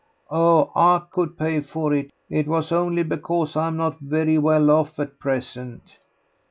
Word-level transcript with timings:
"Oh, 0.31 0.71
I 0.75 1.03
could 1.11 1.37
pay 1.37 1.61
for 1.61 1.93
it; 1.93 2.09
it 2.27 2.47
was 2.47 2.71
only 2.71 3.03
because 3.03 3.55
I'm 3.55 3.77
not 3.77 3.99
very 3.99 4.39
well 4.39 4.71
off 4.71 4.97
at 4.97 5.19
present." 5.19 5.97